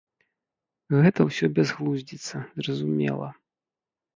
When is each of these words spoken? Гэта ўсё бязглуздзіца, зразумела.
Гэта 1.03 1.27
ўсё 1.29 1.45
бязглуздзіца, 1.59 2.37
зразумела. 2.61 3.27